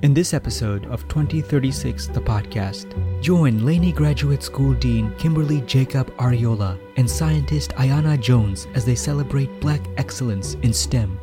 In 0.00 0.14
this 0.14 0.32
episode 0.32 0.86
of 0.86 1.08
2036, 1.08 2.06
the 2.06 2.20
podcast, 2.20 2.86
join 3.20 3.66
Laney 3.66 3.90
Graduate 3.90 4.44
School 4.44 4.72
Dean 4.74 5.12
Kimberly 5.18 5.60
Jacob 5.62 6.16
Arriola 6.18 6.78
and 6.96 7.10
scientist 7.10 7.70
Ayanna 7.70 8.20
Jones 8.20 8.68
as 8.76 8.84
they 8.84 8.94
celebrate 8.94 9.60
Black 9.60 9.80
excellence 9.96 10.54
in 10.62 10.72
STEM. 10.72 11.18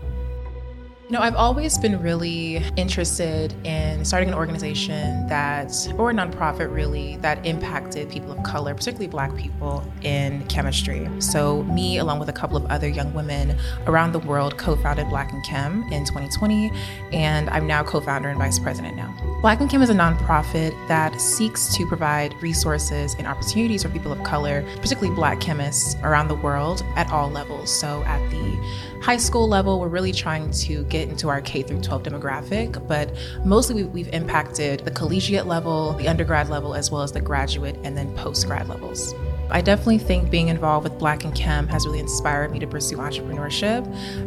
You 1.07 1.12
know, 1.12 1.20
I've 1.20 1.36
always 1.36 1.78
been 1.78 2.02
really 2.02 2.63
interested 2.78 3.54
in 3.63 4.04
starting 4.04 4.29
an 4.29 4.34
organization 4.34 5.28
that, 5.28 5.71
or 6.00 6.09
a 6.09 6.14
nonprofit 6.16 6.73
really, 6.73 7.18
that 7.18 7.46
impacted 7.46 8.09
people 8.09 8.32
of 8.32 8.41
color, 8.41 8.73
particularly 8.73 9.05
Black 9.05 9.36
people, 9.36 9.83
in 10.02 10.43
chemistry. 10.47 11.07
So, 11.20 11.61
me, 11.65 12.00
along 12.00 12.18
with 12.18 12.29
a 12.29 12.33
couple 12.33 12.57
of 12.57 12.65
other 12.71 12.88
young 12.88 13.14
women 13.14 13.55
around 13.86 14.14
the 14.14 14.20
world, 14.20 14.57
co 14.57 14.75
founded 14.78 15.07
Black 15.10 15.32
in 15.32 15.43
Chem 15.43 15.83
in 15.91 16.05
2020, 16.05 16.71
and 17.14 17.51
I'm 17.51 17.68
now 17.68 17.83
co 17.83 18.01
founder 18.01 18.29
and 18.29 18.39
vice 18.39 18.57
president 18.57 18.96
now. 18.96 19.15
Black 19.42 19.61
in 19.61 19.68
Chem 19.68 19.83
is 19.83 19.92
a 19.92 19.93
nonprofit 19.93 20.71
that 20.87 21.21
seeks 21.21 21.71
to 21.75 21.86
provide 21.86 22.33
resources 22.42 23.14
and 23.19 23.28
opportunities 23.28 23.83
for 23.83 23.89
people 23.89 24.11
of 24.11 24.24
color, 24.24 24.65
particularly 24.78 25.14
Black 25.14 25.39
chemists 25.39 25.97
around 26.01 26.29
the 26.29 26.36
world 26.36 26.83
at 26.96 27.11
all 27.11 27.29
levels. 27.29 27.71
So, 27.71 28.04
at 28.06 28.28
the 28.32 28.56
high 29.04 29.18
school 29.18 29.47
level, 29.47 29.79
we're 29.79 29.87
really 29.87 30.11
trying 30.11 30.50
to 30.50 30.83
get 30.95 31.09
into 31.09 31.27
our 31.29 31.41
K 31.41 31.61
through 31.61 31.81
12 31.81 32.03
demographic, 32.03 32.88
but 32.88 33.11
mostly 33.44 33.83
we've 33.83 34.13
impacted 34.13 34.80
the 34.81 34.91
collegiate 34.91 35.45
level, 35.45 35.94
the 35.94 36.08
undergrad 36.08 36.49
level, 36.49 36.73
as 36.73 36.89
well 36.89 37.02
as 37.02 37.11
the 37.11 37.21
graduate 37.21 37.77
and 37.83 37.97
then 37.97 38.16
post 38.16 38.47
grad 38.47 38.69
levels. 38.69 39.13
I 39.52 39.61
definitely 39.61 39.99
think 39.99 40.31
being 40.31 40.47
involved 40.47 40.85
with 40.85 40.97
Black 40.97 41.23
in 41.23 41.31
Chem 41.31 41.67
has 41.67 41.85
really 41.85 41.99
inspired 41.99 42.52
me 42.52 42.59
to 42.59 42.66
pursue 42.66 42.97
entrepreneurship. 42.97 43.85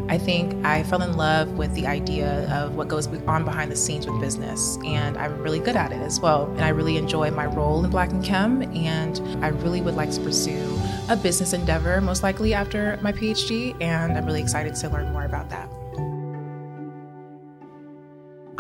I 0.09 0.17
think 0.17 0.65
I 0.65 0.85
fell 0.85 1.03
in 1.03 1.17
love 1.17 1.59
with 1.59 1.75
the 1.75 1.87
idea 1.87 2.49
of 2.53 2.77
what 2.77 2.87
goes 2.87 3.07
on 3.07 3.45
behind 3.45 3.73
the 3.73 3.77
scenes 3.77 4.07
with 4.07 4.21
business, 4.21 4.79
and 4.85 5.17
I'm 5.17 5.39
really 5.41 5.59
good 5.59 5.75
at 5.75 5.91
it 5.91 6.01
as 6.03 6.21
well. 6.21 6.47
And 6.53 6.61
I 6.61 6.69
really 6.69 6.99
enjoy 6.99 7.31
my 7.31 7.47
role 7.47 7.85
in 7.85 7.91
Black 7.91 8.11
in 8.11 8.23
Chem, 8.23 8.63
and 8.77 9.45
I 9.45 9.49
really 9.49 9.81
would 9.81 9.97
like 9.97 10.13
to 10.13 10.21
pursue 10.21 10.79
a 11.09 11.17
business 11.17 11.53
endeavor, 11.53 12.01
most 12.01 12.23
likely 12.23 12.55
after 12.55 12.99
my 13.03 13.13
PhD, 13.13 13.75
and 13.81 14.13
I'm 14.17 14.27
really 14.27 14.43
excited 14.43 14.75
to 14.77 14.89
learn 14.89 15.11
more 15.13 15.25
about 15.25 15.49
that. 15.51 15.69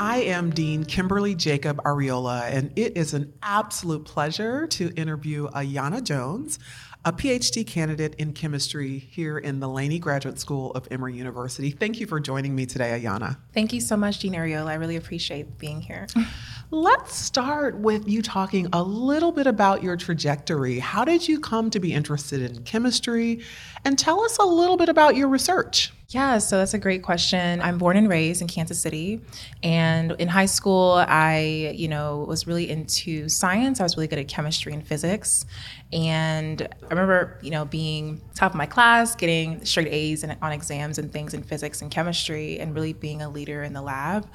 I 0.00 0.18
am 0.18 0.50
Dean 0.50 0.84
Kimberly 0.84 1.34
Jacob 1.34 1.82
Arriola, 1.82 2.48
and 2.52 2.70
it 2.76 2.96
is 2.96 3.14
an 3.14 3.34
absolute 3.42 4.04
pleasure 4.04 4.68
to 4.68 4.92
interview 4.94 5.48
Ayanna 5.48 6.04
Jones, 6.04 6.60
a 7.04 7.12
PhD 7.12 7.66
candidate 7.66 8.14
in 8.14 8.32
chemistry 8.32 9.00
here 9.00 9.38
in 9.38 9.58
the 9.58 9.68
Laney 9.68 9.98
Graduate 9.98 10.38
School 10.38 10.70
of 10.74 10.86
Emory 10.92 11.16
University. 11.16 11.72
Thank 11.72 11.98
you 11.98 12.06
for 12.06 12.20
joining 12.20 12.54
me 12.54 12.64
today, 12.64 13.00
Ayanna. 13.02 13.38
Thank 13.52 13.72
you 13.72 13.80
so 13.80 13.96
much, 13.96 14.20
Dean 14.20 14.34
Arriola. 14.34 14.66
I 14.68 14.74
really 14.74 14.94
appreciate 14.94 15.58
being 15.58 15.80
here. 15.80 16.06
Let's 16.70 17.14
start 17.14 17.78
with 17.78 18.06
you 18.06 18.20
talking 18.20 18.68
a 18.74 18.82
little 18.82 19.32
bit 19.32 19.46
about 19.46 19.82
your 19.82 19.96
trajectory. 19.96 20.78
How 20.78 21.02
did 21.02 21.26
you 21.26 21.40
come 21.40 21.70
to 21.70 21.80
be 21.80 21.94
interested 21.94 22.42
in 22.42 22.62
chemistry? 22.64 23.40
And 23.86 23.98
tell 23.98 24.22
us 24.22 24.36
a 24.36 24.44
little 24.44 24.76
bit 24.76 24.90
about 24.90 25.16
your 25.16 25.28
research. 25.28 25.94
Yeah, 26.10 26.38
so 26.38 26.56
that's 26.56 26.72
a 26.72 26.78
great 26.78 27.02
question. 27.02 27.60
I'm 27.60 27.76
born 27.76 27.98
and 27.98 28.08
raised 28.08 28.40
in 28.40 28.48
Kansas 28.48 28.80
City, 28.80 29.20
and 29.62 30.12
in 30.12 30.26
high 30.26 30.46
school, 30.46 31.04
I, 31.06 31.74
you 31.76 31.86
know, 31.86 32.24
was 32.26 32.46
really 32.46 32.70
into 32.70 33.28
science. 33.28 33.78
I 33.78 33.82
was 33.82 33.98
really 33.98 34.06
good 34.06 34.18
at 34.18 34.26
chemistry 34.26 34.72
and 34.72 34.86
physics, 34.86 35.44
and 35.92 36.62
I 36.62 36.88
remember, 36.88 37.38
you 37.42 37.50
know, 37.50 37.66
being 37.66 38.22
top 38.34 38.52
of 38.52 38.56
my 38.56 38.64
class, 38.64 39.14
getting 39.16 39.62
straight 39.66 39.88
A's 39.88 40.24
on 40.24 40.50
exams 40.50 40.96
and 40.96 41.12
things 41.12 41.34
in 41.34 41.42
physics 41.42 41.82
and 41.82 41.90
chemistry, 41.90 42.58
and 42.58 42.74
really 42.74 42.94
being 42.94 43.20
a 43.20 43.28
leader 43.28 43.62
in 43.62 43.74
the 43.74 43.82
lab. 43.82 44.26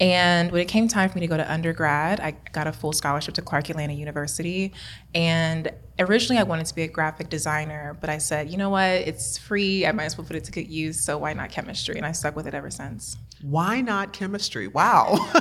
And 0.00 0.50
when 0.50 0.60
it 0.60 0.66
came 0.66 0.88
time 0.88 1.08
for 1.08 1.16
me 1.16 1.20
to 1.20 1.26
go 1.28 1.36
to 1.36 1.52
undergrad, 1.52 2.18
I 2.18 2.32
got 2.52 2.66
a 2.66 2.72
full 2.72 2.92
scholarship 2.92 3.34
to 3.34 3.42
Clark 3.42 3.70
Atlanta 3.70 3.92
University. 3.92 4.72
And 5.14 5.70
originally 5.98 6.40
I 6.40 6.42
wanted 6.42 6.66
to 6.66 6.74
be 6.74 6.82
a 6.82 6.88
graphic 6.88 7.28
designer, 7.28 7.96
but 8.00 8.10
I 8.10 8.18
said, 8.18 8.50
you 8.50 8.56
know 8.56 8.70
what, 8.70 8.88
it's 8.88 9.38
free. 9.38 9.86
I 9.86 9.92
might 9.92 10.04
as 10.04 10.18
well 10.18 10.26
put 10.26 10.36
it 10.36 10.44
to 10.44 10.52
good 10.52 10.68
use. 10.68 11.00
So 11.00 11.18
why 11.18 11.32
not 11.32 11.50
chemistry? 11.50 11.96
And 11.96 12.04
I 12.04 12.12
stuck 12.12 12.34
with 12.34 12.46
it 12.48 12.54
ever 12.54 12.70
since. 12.70 13.16
Why 13.42 13.80
not 13.80 14.12
chemistry? 14.12 14.66
Wow. 14.66 15.14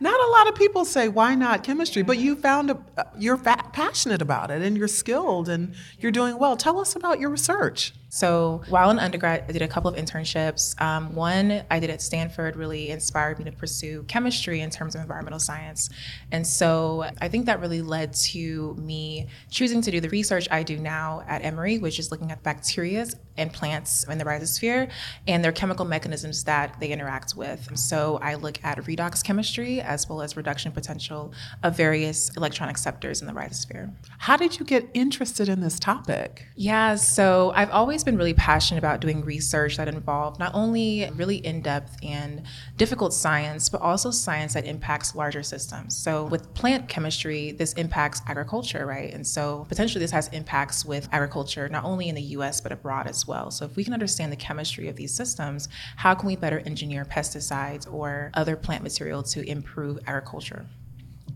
not 0.00 0.20
a 0.20 0.30
lot 0.30 0.48
of 0.48 0.54
people 0.54 0.84
say 0.84 1.08
why 1.08 1.34
not 1.34 1.64
chemistry, 1.64 2.02
but 2.02 2.18
you 2.18 2.36
found 2.36 2.70
a, 2.70 2.78
you're 3.18 3.38
passionate 3.38 4.20
about 4.20 4.50
it 4.50 4.60
and 4.60 4.76
you're 4.76 4.88
skilled 4.88 5.48
and 5.48 5.74
you're 5.98 6.12
doing 6.12 6.38
well. 6.38 6.56
Tell 6.56 6.78
us 6.78 6.96
about 6.96 7.18
your 7.18 7.30
research. 7.30 7.94
So 8.10 8.62
while 8.68 8.90
in 8.90 8.98
undergrad, 8.98 9.44
I 9.48 9.52
did 9.52 9.62
a 9.62 9.68
couple 9.68 9.88
of 9.88 9.96
internships. 9.96 10.78
Um, 10.80 11.14
one 11.14 11.62
I 11.70 11.78
did 11.78 11.90
at 11.90 12.02
Stanford 12.02 12.56
really 12.56 12.90
inspired 12.90 13.38
me 13.38 13.44
to 13.44 13.52
pursue 13.52 14.02
chemistry 14.08 14.60
in 14.60 14.68
terms 14.68 14.94
of 14.94 15.00
environmental 15.00 15.38
science. 15.38 15.88
And 16.32 16.44
so 16.46 17.06
I 17.20 17.28
think 17.28 17.46
that 17.46 17.60
really 17.60 17.82
led 17.82 18.12
to 18.14 18.74
me 18.74 19.28
choosing 19.50 19.80
to 19.82 19.90
do 19.90 20.00
the 20.00 20.08
research 20.08 20.48
I 20.50 20.64
do 20.64 20.76
now 20.76 21.22
at 21.28 21.44
Emory, 21.44 21.78
which 21.78 21.98
is 21.98 22.10
looking 22.10 22.32
at 22.32 22.42
bacteria 22.42 23.06
and 23.36 23.52
plants 23.52 24.04
in 24.04 24.18
the 24.18 24.24
rhizosphere 24.24 24.90
and 25.26 25.42
their 25.42 25.52
chemical 25.52 25.84
mechanisms 25.84 26.44
that 26.44 26.78
they 26.80 26.88
interact 26.88 27.36
with. 27.36 27.70
So 27.78 28.18
I 28.20 28.34
look 28.34 28.62
at 28.64 28.78
redox 28.78 29.24
chemistry 29.24 29.80
as 29.80 30.08
well 30.08 30.20
as 30.20 30.36
reduction 30.36 30.72
potential 30.72 31.32
of 31.62 31.76
various 31.76 32.28
electron 32.36 32.68
acceptors 32.68 33.20
in 33.20 33.26
the 33.26 33.32
rhizosphere. 33.32 33.94
How 34.18 34.36
did 34.36 34.58
you 34.58 34.66
get 34.66 34.88
interested 34.94 35.48
in 35.48 35.60
this 35.60 35.78
topic? 35.78 36.46
Yeah, 36.56 36.96
so 36.96 37.52
I've 37.54 37.70
always 37.70 37.99
always 38.00 38.14
been 38.14 38.16
really 38.16 38.32
passionate 38.32 38.78
about 38.78 39.00
doing 39.00 39.22
research 39.22 39.76
that 39.76 39.86
involved 39.86 40.38
not 40.38 40.54
only 40.54 41.10
really 41.16 41.36
in 41.36 41.60
depth 41.60 41.98
and 42.02 42.42
difficult 42.78 43.12
science, 43.12 43.68
but 43.68 43.82
also 43.82 44.10
science 44.10 44.54
that 44.54 44.64
impacts 44.64 45.14
larger 45.14 45.42
systems. 45.42 45.94
So, 45.94 46.24
with 46.24 46.54
plant 46.54 46.88
chemistry, 46.88 47.52
this 47.52 47.74
impacts 47.74 48.22
agriculture, 48.26 48.86
right? 48.86 49.12
And 49.12 49.26
so, 49.26 49.66
potentially, 49.68 50.00
this 50.00 50.12
has 50.12 50.28
impacts 50.28 50.82
with 50.82 51.10
agriculture, 51.12 51.68
not 51.68 51.84
only 51.84 52.08
in 52.08 52.14
the 52.14 52.22
US, 52.38 52.58
but 52.62 52.72
abroad 52.72 53.06
as 53.06 53.26
well. 53.26 53.50
So, 53.50 53.66
if 53.66 53.76
we 53.76 53.84
can 53.84 53.92
understand 53.92 54.32
the 54.32 54.36
chemistry 54.36 54.88
of 54.88 54.96
these 54.96 55.12
systems, 55.12 55.68
how 55.96 56.14
can 56.14 56.26
we 56.26 56.36
better 56.36 56.60
engineer 56.60 57.04
pesticides 57.04 57.92
or 57.92 58.30
other 58.32 58.56
plant 58.56 58.82
material 58.82 59.22
to 59.24 59.46
improve 59.46 59.98
agriculture? 60.06 60.64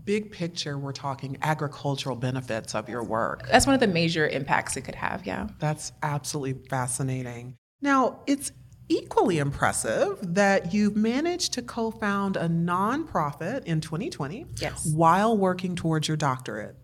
Big 0.05 0.31
picture, 0.31 0.77
we're 0.77 0.93
talking 0.93 1.35
agricultural 1.41 2.15
benefits 2.15 2.75
of 2.75 2.87
your 2.87 3.03
work. 3.03 3.47
That's 3.49 3.65
one 3.65 3.73
of 3.73 3.79
the 3.79 3.87
major 3.87 4.27
impacts 4.27 4.77
it 4.77 4.81
could 4.81 4.95
have, 4.95 5.25
yeah. 5.25 5.47
That's 5.59 5.91
absolutely 6.03 6.67
fascinating. 6.69 7.57
Now, 7.81 8.19
it's 8.27 8.51
equally 8.87 9.39
impressive 9.39 10.19
that 10.21 10.73
you've 10.73 10.95
managed 10.95 11.53
to 11.53 11.63
co 11.63 11.89
found 11.89 12.37
a 12.37 12.47
nonprofit 12.47 13.63
in 13.65 13.81
2020 13.81 14.45
yes. 14.61 14.85
while 14.85 15.35
working 15.35 15.75
towards 15.75 16.07
your 16.07 16.17
doctorate. 16.17 16.75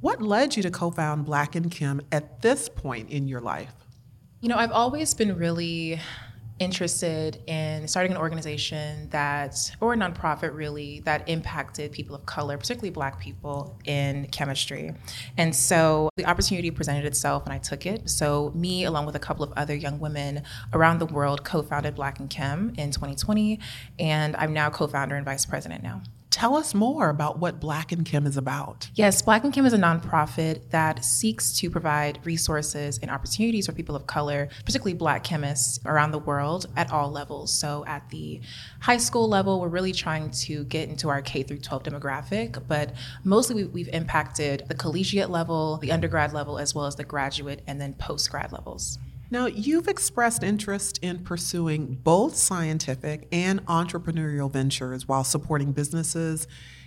What 0.00 0.20
led 0.20 0.56
you 0.56 0.62
to 0.64 0.70
co 0.70 0.90
found 0.90 1.24
Black 1.24 1.54
in 1.54 1.70
Chem 1.70 2.00
at 2.10 2.42
this 2.42 2.68
point 2.68 3.08
in 3.10 3.28
your 3.28 3.40
life? 3.40 3.72
You 4.40 4.48
know, 4.48 4.56
I've 4.56 4.72
always 4.72 5.14
been 5.14 5.36
really 5.36 6.00
interested 6.58 7.42
in 7.46 7.88
starting 7.88 8.12
an 8.12 8.18
organization 8.18 9.08
that, 9.10 9.56
or 9.80 9.92
a 9.92 9.96
nonprofit 9.96 10.54
really, 10.54 11.00
that 11.00 11.28
impacted 11.28 11.92
people 11.92 12.14
of 12.14 12.24
color, 12.26 12.56
particularly 12.56 12.90
Black 12.90 13.18
people, 13.18 13.76
in 13.84 14.26
chemistry. 14.28 14.92
And 15.36 15.54
so 15.54 16.10
the 16.16 16.26
opportunity 16.26 16.70
presented 16.70 17.04
itself 17.04 17.44
and 17.44 17.52
I 17.52 17.58
took 17.58 17.86
it. 17.86 18.08
So, 18.08 18.52
me, 18.54 18.84
along 18.84 19.06
with 19.06 19.16
a 19.16 19.20
couple 19.20 19.44
of 19.44 19.52
other 19.56 19.74
young 19.74 19.98
women 19.98 20.42
around 20.72 20.98
the 20.98 21.06
world, 21.06 21.44
co 21.44 21.62
founded 21.62 21.94
Black 21.94 22.20
in 22.20 22.28
Chem 22.28 22.72
in 22.76 22.90
2020. 22.90 23.58
And 23.98 24.36
I'm 24.36 24.52
now 24.52 24.70
co 24.70 24.86
founder 24.86 25.16
and 25.16 25.24
vice 25.24 25.44
president 25.44 25.82
now. 25.82 26.02
Tell 26.34 26.56
us 26.56 26.74
more 26.74 27.10
about 27.10 27.38
what 27.38 27.60
Black 27.60 27.92
in 27.92 28.02
Chem 28.02 28.26
is 28.26 28.36
about. 28.36 28.90
Yes, 28.96 29.22
Black 29.22 29.44
in 29.44 29.52
Chem 29.52 29.66
is 29.66 29.72
a 29.72 29.78
nonprofit 29.78 30.68
that 30.70 31.04
seeks 31.04 31.56
to 31.58 31.70
provide 31.70 32.18
resources 32.26 32.98
and 32.98 33.08
opportunities 33.08 33.66
for 33.66 33.72
people 33.72 33.94
of 33.94 34.08
color, 34.08 34.48
particularly 34.64 34.94
Black 34.94 35.22
chemists 35.22 35.78
around 35.86 36.10
the 36.10 36.18
world 36.18 36.66
at 36.76 36.90
all 36.90 37.08
levels. 37.08 37.56
So 37.56 37.84
at 37.86 38.08
the 38.10 38.40
high 38.80 38.96
school 38.96 39.28
level, 39.28 39.60
we're 39.60 39.68
really 39.68 39.92
trying 39.92 40.32
to 40.32 40.64
get 40.64 40.88
into 40.88 41.08
our 41.08 41.22
K 41.22 41.44
through 41.44 41.58
12 41.58 41.84
demographic, 41.84 42.60
but 42.66 42.94
mostly 43.22 43.62
we've 43.66 43.88
impacted 43.92 44.64
the 44.66 44.74
collegiate 44.74 45.30
level, 45.30 45.76
the 45.76 45.92
undergrad 45.92 46.32
level, 46.32 46.58
as 46.58 46.74
well 46.74 46.86
as 46.86 46.96
the 46.96 47.04
graduate 47.04 47.62
and 47.68 47.80
then 47.80 47.94
post 47.94 48.28
grad 48.28 48.50
levels. 48.50 48.98
Now, 49.30 49.46
you've 49.46 49.88
expressed 49.88 50.42
interest 50.42 50.98
in 51.02 51.20
pursuing 51.20 51.98
both 52.02 52.36
scientific 52.36 53.26
and 53.32 53.64
entrepreneurial 53.66 54.52
ventures 54.52 55.08
while 55.08 55.24
supporting 55.24 55.72
businesses 55.72 56.46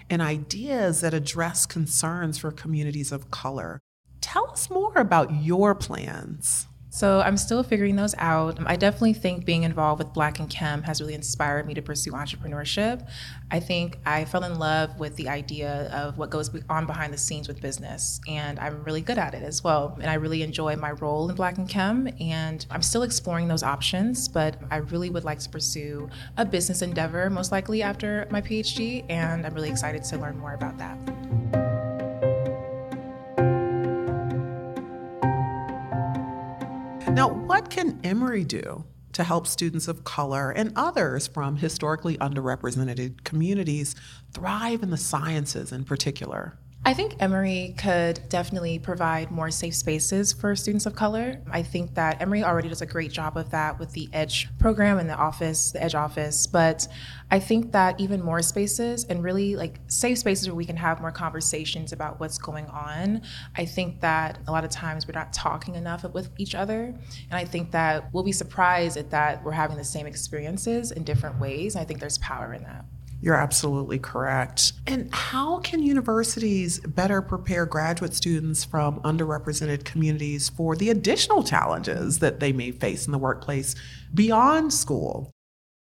and 0.09 0.21
ideas 0.21 1.01
that 1.01 1.13
address 1.13 1.65
concerns 1.65 2.37
for 2.37 2.51
communities 2.51 3.11
of 3.11 3.31
color. 3.31 3.79
Tell 4.21 4.49
us 4.51 4.69
more 4.69 4.93
about 4.95 5.43
your 5.43 5.75
plans. 5.75 6.67
So 6.97 7.21
I'm 7.21 7.37
still 7.37 7.61
figuring 7.61 7.95
those 7.95 8.15
out. 8.17 8.57
I 8.65 8.75
definitely 8.75 9.13
think 9.13 9.45
being 9.45 9.61
involved 9.61 9.99
with 9.99 10.13
Black 10.13 10.39
in 10.39 10.47
Chem 10.47 10.81
has 10.81 10.99
really 10.99 11.13
inspired 11.13 11.67
me 11.67 11.75
to 11.75 11.81
pursue 11.83 12.13
entrepreneurship. 12.13 13.07
I 13.51 13.59
think 13.59 13.99
I 14.03 14.25
fell 14.25 14.43
in 14.43 14.57
love 14.57 14.97
with 14.99 15.15
the 15.15 15.29
idea 15.29 15.91
of 15.93 16.17
what 16.17 16.31
goes 16.31 16.49
on 16.71 16.87
behind 16.87 17.13
the 17.13 17.17
scenes 17.19 17.47
with 17.47 17.61
business, 17.61 18.19
and 18.27 18.57
I'm 18.57 18.83
really 18.83 19.01
good 19.01 19.19
at 19.19 19.35
it 19.35 19.43
as 19.43 19.63
well. 19.63 19.95
And 20.01 20.09
I 20.09 20.15
really 20.15 20.41
enjoy 20.41 20.75
my 20.75 20.93
role 20.93 21.29
in 21.29 21.35
Black 21.35 21.59
in 21.59 21.67
Chem, 21.67 22.09
and 22.19 22.65
I'm 22.71 22.81
still 22.81 23.03
exploring 23.03 23.47
those 23.47 23.61
options, 23.61 24.27
but 24.27 24.57
I 24.71 24.77
really 24.77 25.11
would 25.11 25.23
like 25.23 25.37
to 25.41 25.49
pursue 25.49 26.09
a 26.37 26.45
business 26.45 26.81
endeavor, 26.81 27.29
most 27.29 27.51
likely 27.51 27.83
after 27.83 28.27
my 28.31 28.41
PhD, 28.41 29.05
and 29.07 29.45
I'm 29.45 29.53
really 29.53 29.69
excited 29.69 30.03
to 30.05 30.17
learn 30.17 30.39
more 30.39 30.55
about 30.55 30.79
that. 30.79 30.97
What 37.57 37.71
can 37.71 37.99
Emory 38.03 38.43
do 38.43 38.85
to 39.13 39.23
help 39.23 39.47
students 39.47 39.87
of 39.87 40.03
color 40.03 40.51
and 40.51 40.71
others 40.75 41.25
from 41.25 41.57
historically 41.57 42.15
underrepresented 42.19 43.23
communities 43.23 43.95
thrive 44.31 44.83
in 44.83 44.91
the 44.91 44.97
sciences 44.97 45.71
in 45.71 45.83
particular? 45.83 46.59
I 46.87 46.93
think 46.93 47.17
Emory 47.19 47.75
could 47.77 48.21
definitely 48.29 48.79
provide 48.79 49.29
more 49.29 49.51
safe 49.51 49.75
spaces 49.75 50.31
for 50.31 50.55
students 50.55 50.85
of 50.85 50.95
color. 50.95 51.41
I 51.51 51.61
think 51.61 51.95
that 51.95 52.21
Emory 52.21 52.45
already 52.45 52.69
does 52.69 52.81
a 52.81 52.85
great 52.85 53.11
job 53.11 53.35
of 53.35 53.51
that 53.51 53.77
with 53.77 53.91
the 53.91 54.07
EDGE 54.13 54.47
program 54.57 54.97
and 54.97 55.09
the 55.09 55.17
office, 55.17 55.71
the 55.73 55.83
EDGE 55.83 55.95
office. 55.95 56.47
But 56.47 56.87
I 57.29 57.41
think 57.41 57.73
that 57.73 57.99
even 57.99 58.23
more 58.23 58.41
spaces 58.41 59.03
and 59.03 59.21
really 59.21 59.57
like 59.57 59.81
safe 59.87 60.19
spaces 60.19 60.47
where 60.47 60.55
we 60.55 60.63
can 60.63 60.77
have 60.77 61.01
more 61.01 61.11
conversations 61.11 61.91
about 61.91 62.21
what's 62.21 62.37
going 62.37 62.67
on. 62.67 63.21
I 63.57 63.65
think 63.65 63.99
that 63.99 64.39
a 64.47 64.51
lot 64.53 64.63
of 64.63 64.69
times 64.69 65.05
we're 65.05 65.19
not 65.19 65.33
talking 65.33 65.75
enough 65.75 66.05
with 66.13 66.29
each 66.37 66.55
other. 66.55 66.83
And 66.85 67.33
I 67.33 67.43
think 67.43 67.71
that 67.71 68.13
we'll 68.13 68.23
be 68.23 68.31
surprised 68.31 68.95
at 68.95 69.09
that 69.09 69.43
we're 69.43 69.51
having 69.51 69.75
the 69.75 69.83
same 69.83 70.07
experiences 70.07 70.93
in 70.93 71.03
different 71.03 71.37
ways. 71.37 71.75
And 71.75 71.81
I 71.81 71.85
think 71.85 71.99
there's 71.99 72.17
power 72.19 72.53
in 72.53 72.63
that. 72.63 72.85
You're 73.19 73.35
absolutely 73.35 73.99
correct. 73.99 74.73
And 74.85 75.13
how 75.13 75.59
can 75.59 75.81
universities 75.81 76.79
better 76.79 77.21
prepare 77.21 77.65
graduate 77.65 78.13
students 78.13 78.63
from 78.63 78.99
underrepresented 79.01 79.85
communities 79.85 80.49
for 80.49 80.75
the 80.75 80.89
additional 80.89 81.43
challenges 81.43 82.19
that 82.19 82.39
they 82.39 82.53
may 82.53 82.71
face 82.71 83.05
in 83.05 83.11
the 83.11 83.17
workplace 83.17 83.75
beyond 84.13 84.71
school? 84.71 85.31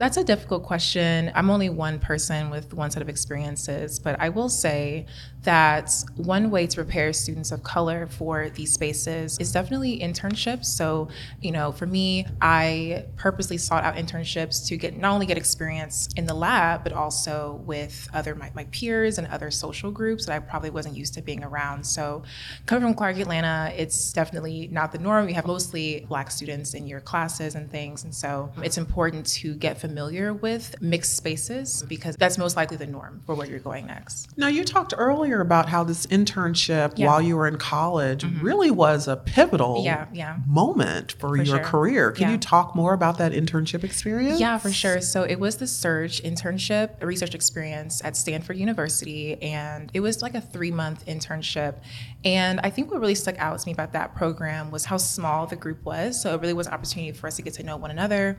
That's 0.02 0.18
a 0.18 0.24
difficult 0.24 0.64
question. 0.64 1.32
I'm 1.36 1.52
only 1.52 1.70
one 1.70 2.00
person 2.00 2.50
with 2.50 2.74
one 2.74 2.90
set 2.90 3.04
of 3.04 3.08
experiences, 3.08 4.00
but 4.00 4.20
I 4.20 4.30
will 4.30 4.50
say 4.50 5.06
that 5.44 5.92
one 6.18 6.50
way 6.50 6.66
to 6.66 6.76
prepare 6.76 7.14
students 7.14 7.52
of 7.52 7.62
color 7.62 8.08
for 8.08 8.50
these 8.50 8.74
spaces 8.74 9.38
is 9.40 9.52
definitely 9.52 10.00
internships. 10.00 10.66
So, 10.66 11.10
you 11.40 11.52
know, 11.52 11.72
for 11.72 11.86
me, 11.86 12.26
I 12.42 13.06
purposely 13.16 13.60
sought 13.60 13.84
out 13.84 13.96
internships 13.96 14.68
to 14.70 14.78
get 14.78 14.98
not 14.98 15.14
only 15.14 15.28
get 15.28 15.38
experience 15.38 16.10
in 16.16 16.26
the 16.26 16.34
lab, 16.34 16.84
but 16.84 16.94
also 16.94 17.62
with 17.68 18.10
other 18.12 18.34
my, 18.34 18.52
my 18.56 18.64
peers 18.66 19.20
and 19.20 19.28
other 19.28 19.52
social 19.52 19.92
groups 19.92 20.26
that 20.26 20.34
I 20.34 20.40
probably 20.40 20.72
wasn't 20.72 20.98
used 20.98 21.14
to 21.14 21.22
being 21.22 21.44
around. 21.44 21.86
So, 21.86 22.24
coming 22.66 22.82
from 22.82 22.96
Clark 22.96 23.18
Atlanta, 23.18 23.72
it's 23.78 24.14
definitely 24.14 24.68
not 24.72 24.92
the 24.92 24.98
norm. 24.98 25.28
We 25.28 25.34
have 25.34 25.46
mostly 25.46 26.08
black 26.10 26.32
students 26.32 26.74
in 26.74 26.88
your 26.88 27.02
classes 27.02 27.54
and 27.54 27.70
things, 27.70 28.04
and 28.04 28.14
so 28.14 28.52
it's 28.64 28.80
important 28.80 29.28
to 29.28 29.54
get 29.54 29.80
familiar 29.80 29.91
familiar 29.92 30.34
with 30.34 30.82
mixed 30.82 31.18
spaces 31.18 31.84
because 31.90 32.16
that's 32.16 32.38
most 32.38 32.56
likely 32.56 32.78
the 32.78 32.88
norm 32.88 33.22
for 33.26 33.36
where 33.36 33.46
you're 33.46 33.60
going 33.60 33.86
next. 33.86 34.38
Now, 34.38 34.48
you 34.48 34.64
talked 34.64 34.94
earlier 34.98 35.42
about 35.42 35.68
how 35.68 35.84
this 35.84 36.06
internship 36.06 36.94
yeah. 36.96 37.08
while 37.08 37.22
you 37.22 37.36
were 37.36 37.46
in 37.46 37.58
college 37.58 38.24
mm-hmm. 38.24 38.40
really 38.42 38.72
was 38.72 39.10
a 39.10 39.18
pivotal 39.18 39.84
yeah, 39.84 40.08
yeah. 40.14 40.38
moment 40.48 41.12
for, 41.12 41.28
for 41.28 41.36
your 41.36 41.46
sure. 41.46 41.60
career. 41.60 42.12
Can 42.14 42.32
you 42.32 42.38
talk 42.38 42.74
more 42.74 42.94
about 42.94 43.18
that 43.18 43.34
internship 43.34 43.84
experience? 43.84 44.40
Yeah, 44.40 44.58
for 44.60 44.72
sure. 44.72 45.02
So 45.02 45.24
it 45.24 45.42
was 45.42 45.58
the 45.58 45.68
Surge 45.68 46.24
internship, 46.24 46.92
a 47.02 47.06
research 47.06 47.36
experience 47.36 48.02
at 48.06 48.16
Stanford 48.16 48.56
University, 48.56 49.42
and 49.42 49.92
it 49.94 50.00
was 50.00 50.22
like 50.22 50.36
a 50.36 50.42
three 50.42 50.72
month 50.72 51.06
internship. 51.06 51.82
And 52.24 52.62
I 52.64 52.70
think 52.70 52.92
what 52.92 53.02
really 53.02 53.16
stuck 53.16 53.38
out 53.40 53.60
to 53.60 53.68
me 53.68 53.74
about 53.74 53.92
that 53.92 54.16
program 54.16 54.72
was 54.72 54.86
how 54.86 54.96
small 54.96 55.48
the 55.48 55.58
group 55.58 55.84
was. 55.84 56.22
So 56.22 56.34
it 56.34 56.40
really 56.40 56.54
was 56.54 56.68
an 56.68 56.74
opportunity 56.74 57.12
for 57.12 57.28
us 57.28 57.36
to 57.36 57.42
get 57.42 57.56
to 57.56 57.64
know 57.64 57.76
one 57.76 57.92
another 57.92 58.38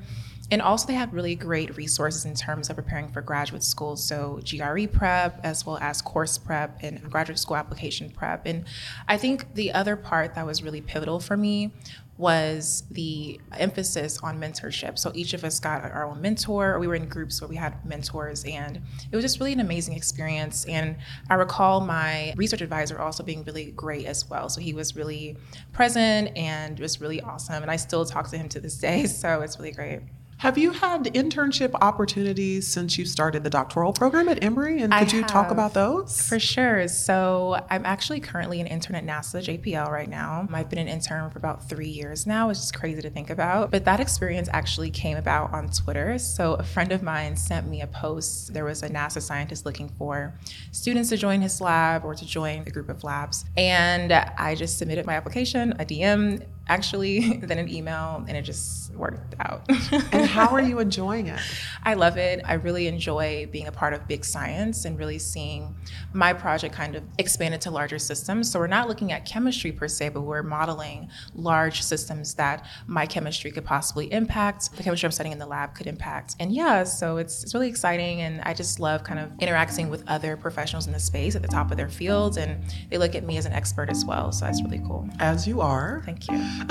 and 0.52 0.60
also, 0.60 0.86
they 0.86 0.92
had 0.92 1.14
really 1.14 1.34
great 1.34 1.78
resources 1.78 2.26
in 2.26 2.34
terms 2.34 2.68
of 2.68 2.76
preparing 2.76 3.08
for 3.08 3.22
graduate 3.22 3.64
school. 3.64 3.96
So, 3.96 4.38
GRE 4.44 4.86
prep, 4.86 5.40
as 5.42 5.64
well 5.64 5.78
as 5.80 6.02
course 6.02 6.36
prep 6.36 6.78
and 6.82 7.10
graduate 7.10 7.38
school 7.38 7.56
application 7.56 8.10
prep. 8.10 8.44
And 8.44 8.66
I 9.08 9.16
think 9.16 9.54
the 9.54 9.72
other 9.72 9.96
part 9.96 10.34
that 10.34 10.44
was 10.44 10.62
really 10.62 10.82
pivotal 10.82 11.20
for 11.20 11.38
me 11.38 11.72
was 12.18 12.84
the 12.90 13.40
emphasis 13.58 14.18
on 14.22 14.38
mentorship. 14.38 14.98
So 14.98 15.10
each 15.14 15.32
of 15.32 15.42
us 15.42 15.58
got 15.58 15.82
our 15.82 16.04
own 16.04 16.20
mentor, 16.20 16.74
or 16.74 16.78
we 16.78 16.86
were 16.86 16.94
in 16.94 17.08
groups 17.08 17.40
where 17.40 17.48
we 17.48 17.56
had 17.56 17.82
mentors, 17.86 18.44
and 18.44 18.76
it 19.10 19.16
was 19.16 19.24
just 19.24 19.40
really 19.40 19.54
an 19.54 19.60
amazing 19.60 19.96
experience. 19.96 20.66
And 20.66 20.96
I 21.30 21.34
recall 21.34 21.80
my 21.80 22.34
research 22.36 22.60
advisor 22.60 22.98
also 23.00 23.22
being 23.22 23.42
really 23.44 23.72
great 23.72 24.04
as 24.04 24.28
well. 24.28 24.50
So 24.50 24.60
he 24.60 24.74
was 24.74 24.94
really 24.94 25.38
present 25.72 26.36
and 26.36 26.78
was 26.78 27.00
really 27.00 27.22
awesome. 27.22 27.62
And 27.62 27.70
I 27.70 27.76
still 27.76 28.04
talk 28.04 28.28
to 28.28 28.36
him 28.36 28.50
to 28.50 28.60
this 28.60 28.76
day, 28.76 29.06
so 29.06 29.40
it's 29.40 29.58
really 29.58 29.72
great. 29.72 30.02
Have 30.42 30.58
you 30.58 30.72
had 30.72 31.04
internship 31.04 31.70
opportunities 31.80 32.66
since 32.66 32.98
you 32.98 33.04
started 33.04 33.44
the 33.44 33.50
doctoral 33.50 33.92
program 33.92 34.28
at 34.28 34.42
Emory? 34.42 34.82
And 34.82 34.92
could 34.92 35.14
I 35.14 35.16
you 35.18 35.22
talk 35.22 35.52
about 35.52 35.72
those? 35.72 36.20
For 36.26 36.40
sure. 36.40 36.88
So 36.88 37.64
I'm 37.70 37.86
actually 37.86 38.18
currently 38.18 38.60
an 38.60 38.66
intern 38.66 38.96
at 38.96 39.06
NASA 39.06 39.40
JPL 39.40 39.88
right 39.88 40.08
now. 40.08 40.48
I've 40.52 40.68
been 40.68 40.80
an 40.80 40.88
intern 40.88 41.30
for 41.30 41.38
about 41.38 41.68
three 41.68 41.86
years 41.86 42.26
now, 42.26 42.48
which 42.48 42.58
is 42.58 42.72
crazy 42.72 43.00
to 43.02 43.08
think 43.08 43.30
about. 43.30 43.70
But 43.70 43.84
that 43.84 44.00
experience 44.00 44.48
actually 44.52 44.90
came 44.90 45.16
about 45.16 45.52
on 45.52 45.68
Twitter. 45.68 46.18
So 46.18 46.54
a 46.54 46.64
friend 46.64 46.90
of 46.90 47.04
mine 47.04 47.36
sent 47.36 47.68
me 47.68 47.82
a 47.82 47.86
post. 47.86 48.52
There 48.52 48.64
was 48.64 48.82
a 48.82 48.88
NASA 48.88 49.22
scientist 49.22 49.64
looking 49.64 49.90
for 49.90 50.36
students 50.72 51.10
to 51.10 51.16
join 51.16 51.40
his 51.40 51.60
lab 51.60 52.04
or 52.04 52.16
to 52.16 52.26
join 52.26 52.64
a 52.66 52.70
group 52.72 52.88
of 52.88 53.04
labs. 53.04 53.44
And 53.56 54.12
I 54.12 54.56
just 54.56 54.76
submitted 54.76 55.06
my 55.06 55.14
application, 55.14 55.70
a 55.78 55.84
DM 55.84 56.44
actually, 56.68 57.36
then 57.42 57.58
an 57.58 57.68
email, 57.68 58.24
and 58.28 58.36
it 58.36 58.42
just 58.42 58.94
worked 58.94 59.34
out. 59.40 59.62
and 60.12 60.26
how 60.26 60.48
are 60.48 60.62
you 60.62 60.78
enjoying 60.78 61.28
it? 61.28 61.40
I 61.82 61.94
love 61.94 62.16
it. 62.16 62.42
I 62.44 62.54
really 62.54 62.86
enjoy 62.86 63.48
being 63.50 63.66
a 63.66 63.72
part 63.72 63.94
of 63.94 64.06
big 64.06 64.24
science 64.24 64.84
and 64.84 64.98
really 64.98 65.18
seeing 65.18 65.74
my 66.12 66.32
project 66.32 66.74
kind 66.74 66.94
of 66.96 67.02
expand 67.18 67.54
into 67.54 67.70
larger 67.70 67.98
systems. 67.98 68.50
So 68.50 68.58
we're 68.58 68.66
not 68.66 68.88
looking 68.88 69.12
at 69.12 69.24
chemistry 69.24 69.72
per 69.72 69.88
se, 69.88 70.10
but 70.10 70.22
we're 70.22 70.42
modeling 70.42 71.10
large 71.34 71.82
systems 71.82 72.34
that 72.34 72.66
my 72.86 73.06
chemistry 73.06 73.50
could 73.50 73.64
possibly 73.64 74.12
impact, 74.12 74.76
the 74.76 74.82
chemistry 74.82 75.06
I'm 75.06 75.12
studying 75.12 75.32
in 75.32 75.38
the 75.38 75.46
lab 75.46 75.74
could 75.74 75.86
impact. 75.86 76.36
And 76.38 76.52
yeah, 76.52 76.84
so 76.84 77.16
it's, 77.16 77.42
it's 77.42 77.54
really 77.54 77.68
exciting. 77.68 78.20
And 78.20 78.40
I 78.42 78.54
just 78.54 78.80
love 78.80 79.04
kind 79.04 79.18
of 79.18 79.32
interacting 79.40 79.88
with 79.88 80.04
other 80.06 80.36
professionals 80.36 80.86
in 80.86 80.92
the 80.92 81.00
space 81.00 81.34
at 81.34 81.42
the 81.42 81.48
top 81.48 81.70
of 81.70 81.76
their 81.76 81.88
fields. 81.88 82.36
And 82.36 82.62
they 82.90 82.98
look 82.98 83.14
at 83.14 83.24
me 83.24 83.36
as 83.36 83.46
an 83.46 83.52
expert 83.52 83.88
as 83.88 84.04
well. 84.04 84.32
So 84.32 84.44
that's 84.44 84.62
really 84.62 84.80
cool. 84.80 85.08
As 85.18 85.46
you 85.46 85.60
are. 85.60 86.02
Thank 86.04 86.30
you. 86.30 86.51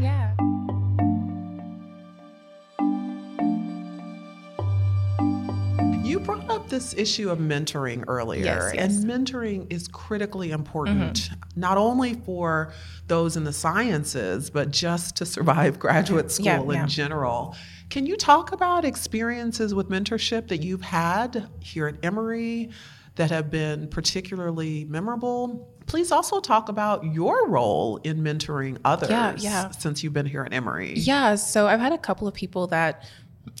yeah. 0.00 0.34
You 6.04 6.20
brought 6.20 6.50
up 6.50 6.68
this 6.68 6.94
issue 6.94 7.30
of 7.30 7.38
mentoring 7.38 8.04
earlier, 8.06 8.44
yes, 8.44 8.72
yes. 8.74 8.96
and 8.96 9.10
mentoring 9.10 9.72
is 9.72 9.88
critically 9.88 10.50
important, 10.50 11.14
mm-hmm. 11.14 11.60
not 11.60 11.78
only 11.78 12.14
for 12.14 12.72
those 13.06 13.36
in 13.36 13.44
the 13.44 13.52
sciences, 13.52 14.50
but 14.50 14.70
just 14.70 15.16
to 15.16 15.26
survive 15.26 15.78
graduate 15.78 16.30
school 16.32 16.44
yeah, 16.44 16.60
in 16.60 16.70
yeah. 16.70 16.86
general. 16.86 17.56
Can 17.88 18.06
you 18.06 18.16
talk 18.16 18.52
about 18.52 18.84
experiences 18.84 19.74
with 19.74 19.88
mentorship 19.88 20.48
that 20.48 20.62
you've 20.62 20.82
had 20.82 21.48
here 21.60 21.88
at 21.88 21.96
Emory 22.02 22.70
that 23.16 23.30
have 23.30 23.50
been 23.50 23.88
particularly 23.88 24.84
memorable? 24.84 25.71
Please 25.92 26.10
also 26.10 26.40
talk 26.40 26.70
about 26.70 27.04
your 27.04 27.46
role 27.48 27.98
in 27.98 28.22
mentoring 28.22 28.78
others 28.82 29.10
yeah, 29.10 29.34
yeah. 29.36 29.70
since 29.72 30.02
you've 30.02 30.14
been 30.14 30.24
here 30.24 30.42
at 30.42 30.50
Emory. 30.50 30.94
Yeah, 30.94 31.34
so 31.34 31.66
I've 31.66 31.80
had 31.80 31.92
a 31.92 31.98
couple 31.98 32.26
of 32.26 32.32
people 32.32 32.66
that 32.68 33.04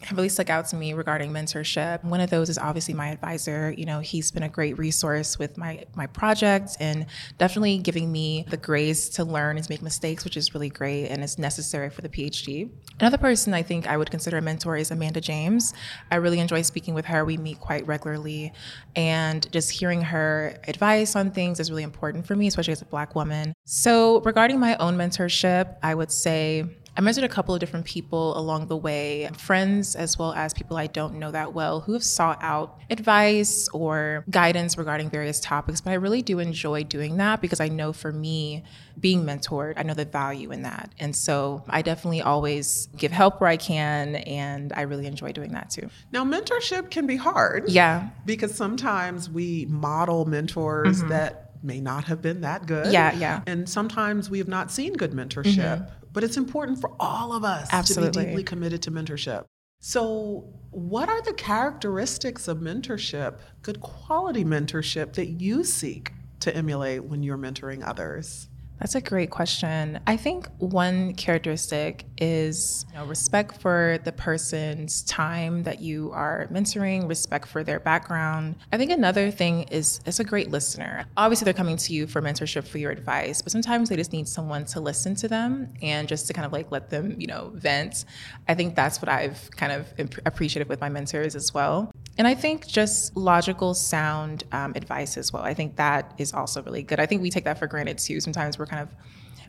have 0.02 0.16
really 0.16 0.28
stuck 0.28 0.50
out 0.50 0.66
to 0.68 0.76
me 0.76 0.92
regarding 0.92 1.32
mentorship. 1.32 2.02
One 2.04 2.20
of 2.20 2.30
those 2.30 2.48
is 2.48 2.58
obviously 2.58 2.94
my 2.94 3.08
advisor. 3.08 3.74
You 3.76 3.84
know, 3.84 4.00
he's 4.00 4.30
been 4.30 4.42
a 4.42 4.48
great 4.48 4.78
resource 4.78 5.38
with 5.38 5.56
my 5.56 5.84
my 5.94 6.06
project 6.06 6.76
and 6.80 7.06
definitely 7.38 7.78
giving 7.78 8.10
me 8.10 8.44
the 8.48 8.56
grace 8.56 9.08
to 9.10 9.24
learn 9.24 9.56
and 9.56 9.68
make 9.68 9.82
mistakes, 9.82 10.24
which 10.24 10.36
is 10.36 10.54
really 10.54 10.68
great 10.68 11.06
and 11.06 11.22
is 11.22 11.38
necessary 11.38 11.90
for 11.90 12.02
the 12.02 12.08
PhD. 12.08 12.70
Another 13.00 13.18
person 13.18 13.54
I 13.54 13.62
think 13.62 13.86
I 13.86 13.96
would 13.96 14.10
consider 14.10 14.38
a 14.38 14.42
mentor 14.42 14.76
is 14.76 14.90
Amanda 14.90 15.20
James. 15.20 15.72
I 16.10 16.16
really 16.16 16.40
enjoy 16.40 16.62
speaking 16.62 16.94
with 16.94 17.06
her. 17.06 17.24
We 17.24 17.36
meet 17.36 17.60
quite 17.60 17.86
regularly, 17.86 18.52
and 18.96 19.50
just 19.52 19.70
hearing 19.70 20.02
her 20.02 20.56
advice 20.66 21.16
on 21.16 21.30
things 21.30 21.60
is 21.60 21.70
really 21.70 21.82
important 21.82 22.26
for 22.26 22.36
me, 22.36 22.46
especially 22.46 22.72
as 22.72 22.82
a 22.82 22.86
Black 22.86 23.14
woman. 23.14 23.54
So, 23.64 24.20
regarding 24.20 24.60
my 24.60 24.76
own 24.76 24.96
mentorship, 24.96 25.76
I 25.82 25.94
would 25.94 26.10
say 26.10 26.66
I 26.94 27.00
mentored 27.00 27.24
a 27.24 27.28
couple 27.28 27.54
of 27.54 27.60
different 27.60 27.86
people 27.86 28.36
along 28.36 28.66
the 28.66 28.76
way, 28.76 29.30
friends 29.38 29.96
as 29.96 30.18
well 30.18 30.32
as 30.34 30.52
people 30.52 30.76
I 30.76 30.88
don't 30.88 31.14
know 31.14 31.30
that 31.30 31.54
well 31.54 31.80
who 31.80 31.94
have 31.94 32.04
sought 32.04 32.38
out 32.42 32.78
advice 32.90 33.68
or 33.68 34.24
guidance 34.28 34.76
regarding 34.76 35.08
various 35.08 35.40
topics. 35.40 35.80
But 35.80 35.92
I 35.92 35.94
really 35.94 36.20
do 36.20 36.38
enjoy 36.38 36.84
doing 36.84 37.16
that 37.16 37.40
because 37.40 37.60
I 37.60 37.68
know 37.68 37.92
for 37.92 38.12
me, 38.12 38.62
being 39.00 39.24
mentored, 39.24 39.74
I 39.78 39.84
know 39.84 39.94
the 39.94 40.04
value 40.04 40.52
in 40.52 40.62
that. 40.62 40.92
And 40.98 41.16
so 41.16 41.64
I 41.68 41.80
definitely 41.80 42.20
always 42.20 42.88
give 42.96 43.10
help 43.10 43.40
where 43.40 43.48
I 43.48 43.56
can, 43.56 44.16
and 44.16 44.72
I 44.74 44.82
really 44.82 45.06
enjoy 45.06 45.32
doing 45.32 45.52
that 45.52 45.70
too. 45.70 45.88
Now, 46.12 46.24
mentorship 46.24 46.90
can 46.90 47.06
be 47.06 47.16
hard. 47.16 47.70
Yeah. 47.70 48.10
Because 48.26 48.54
sometimes 48.54 49.30
we 49.30 49.66
model 49.70 50.26
mentors 50.26 50.98
mm-hmm. 50.98 51.08
that 51.08 51.52
may 51.62 51.80
not 51.80 52.04
have 52.04 52.20
been 52.20 52.42
that 52.42 52.66
good. 52.66 52.92
Yeah, 52.92 53.14
yeah. 53.14 53.42
And 53.46 53.68
sometimes 53.68 54.28
we 54.28 54.38
have 54.38 54.48
not 54.48 54.70
seen 54.70 54.92
good 54.92 55.12
mentorship. 55.12 55.56
Mm-hmm. 55.56 56.01
But 56.12 56.24
it's 56.24 56.36
important 56.36 56.80
for 56.80 56.94
all 57.00 57.32
of 57.32 57.44
us 57.44 57.68
Absolutely. 57.72 58.12
to 58.12 58.18
be 58.18 58.26
deeply 58.26 58.44
committed 58.44 58.82
to 58.82 58.90
mentorship. 58.90 59.44
So, 59.80 60.44
what 60.70 61.08
are 61.08 61.20
the 61.22 61.32
characteristics 61.32 62.46
of 62.46 62.58
mentorship, 62.58 63.40
good 63.62 63.80
quality 63.80 64.44
mentorship, 64.44 65.14
that 65.14 65.40
you 65.40 65.64
seek 65.64 66.12
to 66.40 66.54
emulate 66.54 67.04
when 67.04 67.22
you're 67.22 67.38
mentoring 67.38 67.86
others? 67.86 68.48
That's 68.82 68.96
a 68.96 69.00
great 69.00 69.30
question. 69.30 70.00
I 70.08 70.16
think 70.16 70.48
one 70.58 71.14
characteristic 71.14 72.04
is 72.18 72.84
you 72.90 72.98
know, 72.98 73.04
respect 73.04 73.60
for 73.60 74.00
the 74.02 74.10
person's 74.10 75.04
time 75.04 75.62
that 75.62 75.80
you 75.80 76.10
are 76.12 76.48
mentoring, 76.50 77.08
respect 77.08 77.46
for 77.46 77.62
their 77.62 77.78
background. 77.78 78.56
I 78.72 78.78
think 78.78 78.90
another 78.90 79.30
thing 79.30 79.62
is 79.70 80.00
is 80.04 80.18
a 80.18 80.24
great 80.24 80.50
listener. 80.50 81.04
Obviously, 81.16 81.44
they're 81.44 81.54
coming 81.54 81.76
to 81.76 81.94
you 81.94 82.08
for 82.08 82.20
mentorship 82.20 82.66
for 82.66 82.78
your 82.78 82.90
advice, 82.90 83.40
but 83.40 83.52
sometimes 83.52 83.88
they 83.88 83.94
just 83.94 84.12
need 84.12 84.26
someone 84.26 84.64
to 84.64 84.80
listen 84.80 85.14
to 85.14 85.28
them 85.28 85.72
and 85.80 86.08
just 86.08 86.26
to 86.26 86.32
kind 86.32 86.44
of 86.44 86.52
like 86.52 86.72
let 86.72 86.90
them, 86.90 87.14
you 87.20 87.28
know, 87.28 87.52
vent. 87.54 88.04
I 88.48 88.54
think 88.54 88.74
that's 88.74 89.00
what 89.00 89.08
I've 89.08 89.48
kind 89.52 89.70
of 89.70 89.94
appreciated 90.26 90.68
with 90.68 90.80
my 90.80 90.88
mentors 90.88 91.36
as 91.36 91.54
well. 91.54 91.92
And 92.18 92.26
I 92.26 92.34
think 92.34 92.66
just 92.66 93.16
logical, 93.16 93.74
sound 93.74 94.44
um, 94.52 94.72
advice 94.76 95.16
as 95.16 95.32
well. 95.32 95.42
I 95.42 95.54
think 95.54 95.76
that 95.76 96.12
is 96.18 96.34
also 96.34 96.62
really 96.62 96.82
good. 96.82 97.00
I 97.00 97.06
think 97.06 97.22
we 97.22 97.30
take 97.30 97.44
that 97.44 97.58
for 97.58 97.66
granted 97.66 97.98
too. 97.98 98.20
Sometimes 98.20 98.58
we're 98.58 98.66
kind 98.72 98.88
of, 98.88 98.94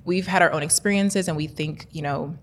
we've 0.03 0.27
had 0.27 0.41
our 0.41 0.51
own 0.51 0.63
experiences 0.63 1.27
and 1.27 1.37
we 1.37 1.47
think, 1.47 1.87
you 1.91 2.01
know, 2.01 2.37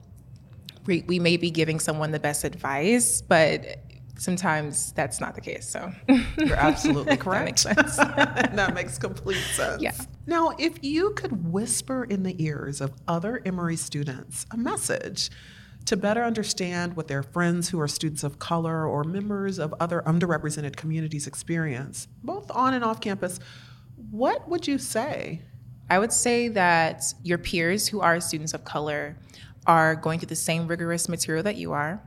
we, 0.87 1.03
we 1.07 1.19
may 1.19 1.37
be 1.37 1.51
giving 1.51 1.79
someone 1.79 2.11
the 2.11 2.21
best 2.21 2.45
advice, 2.45 3.21
but 3.23 3.77
sometimes 4.17 4.93
that's 4.93 5.21
not 5.21 5.35
the 5.35 5.41
case. 5.41 5.69
So 5.69 5.93
you're 6.39 6.57
absolutely 6.57 7.17
correct. 7.17 7.65
that 7.65 7.77
makes 7.77 7.95
sense. 7.95 7.97
that 7.97 8.75
makes 8.75 8.99
complete 8.99 9.43
sense. 9.53 9.83
Yeah. 9.83 9.93
Now, 10.27 10.53
if 10.59 10.83
you 10.83 11.11
could 11.11 11.53
whisper 11.53 12.05
in 12.05 12.23
the 12.23 12.43
ears 12.43 12.81
of 12.81 12.93
other 13.07 13.43
Emory 13.45 13.77
students 13.77 14.47
a 14.51 14.57
message 14.57 15.31
to 15.87 15.97
better 15.97 16.23
understand 16.23 16.95
what 16.95 17.09
their 17.09 17.23
friends 17.23 17.71
who 17.71 17.81
are 17.81 17.89
students 17.89 18.23
of 18.23 18.39
color 18.39 18.87
or 18.87 19.03
members 19.03 19.59
of 19.59 19.75
other 19.81 20.03
underrepresented 20.07 20.77
communities 20.77 21.27
experience, 21.27 22.07
both 22.23 22.51
on 22.51 22.75
and 22.75 22.85
off 22.85 23.01
campus, 23.01 23.41
what 24.11 24.49
would 24.49 24.67
you 24.67 24.79
say? 24.79 25.43
I 25.91 25.99
would 25.99 26.13
say 26.13 26.47
that 26.49 27.13
your 27.25 27.37
peers 27.37 27.89
who 27.89 28.01
are 28.01 28.21
students 28.21 28.55
of 28.55 28.65
color 28.65 29.17
are 29.67 29.97
going 29.97 30.21
through 30.21 30.29
the 30.29 30.37
same 30.37 30.69
rigorous 30.69 31.09
material 31.09 31.43
that 31.43 31.57
you 31.57 31.73
are. 31.73 32.01